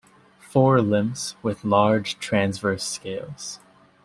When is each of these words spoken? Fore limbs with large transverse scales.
Fore 0.39 0.81
limbs 0.81 1.35
with 1.43 1.63
large 1.63 2.17
transverse 2.17 2.83
scales. 2.83 3.59